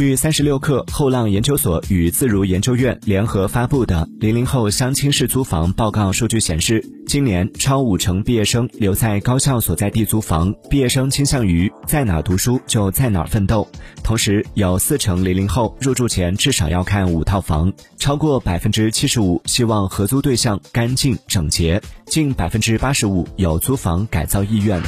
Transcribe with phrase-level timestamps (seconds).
[0.00, 13.68] 据三十六氪后浪研究所与自如研究院联合发布的《零零后相亲式租房报告》数据显示，今年超五成毕业生留在高校所在地租房，毕业生倾向于在哪读书就在哪奋斗。
[14.02, 24.80] 同时，有四成零零后入住前至少要看五套房，超过百分之七十五希望合租对象干净整洁，近百分之八十五有租房改造意愿。